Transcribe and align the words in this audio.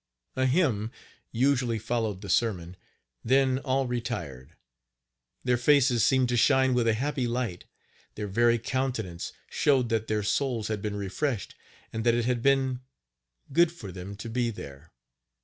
A 0.35 0.47
hymn 0.47 0.89
usually 1.31 1.77
followed 1.77 2.21
the 2.21 2.29
sermon, 2.31 2.75
then 3.23 3.59
all 3.59 3.85
retired. 3.85 4.55
Their 5.43 5.57
faces 5.57 6.03
seemed 6.03 6.27
to 6.29 6.37
shine 6.37 6.73
with 6.73 6.87
a 6.87 6.95
happy 6.95 7.27
light 7.27 7.65
their 8.15 8.25
very 8.25 8.57
countenance 8.57 9.31
showed 9.47 9.89
that 9.89 10.07
their 10.07 10.23
souls 10.23 10.69
had 10.69 10.81
been 10.81 10.95
refreshed 10.95 11.53
and 11.93 12.03
that 12.03 12.15
it 12.15 12.25
had 12.25 12.41
been 12.41 12.79
"good 13.53 13.71
for 13.71 13.91
them 13.91 14.15
to 14.15 14.27
be 14.27 14.49
there." 14.49 14.91